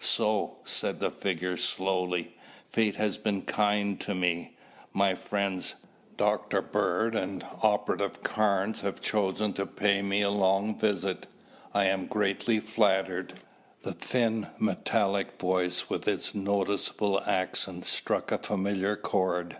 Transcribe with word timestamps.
"So," 0.00 0.56
said 0.64 0.98
the 0.98 1.12
figure 1.12 1.56
slowly, 1.56 2.36
"fate 2.68 2.96
has 2.96 3.16
been 3.16 3.42
kind 3.42 4.00
to 4.00 4.12
me. 4.12 4.56
My 4.92 5.14
friends, 5.14 5.76
Dr. 6.16 6.60
Bird 6.62 7.14
and 7.14 7.46
Operative 7.62 8.24
Carnes 8.24 8.80
have 8.80 9.00
chosen 9.00 9.52
to 9.52 9.66
pay 9.66 10.02
me 10.02 10.20
a 10.22 10.30
long 10.30 10.76
visit. 10.76 11.28
I 11.72 11.84
am 11.84 12.08
greatly 12.08 12.58
flattered." 12.58 13.34
The 13.84 13.92
thin 13.92 14.48
metallic 14.58 15.38
voice 15.40 15.88
with 15.88 16.08
its 16.08 16.34
noticeable 16.34 17.20
accent 17.24 17.84
struck 17.86 18.32
a 18.32 18.38
familiar 18.38 18.96
chord. 18.96 19.58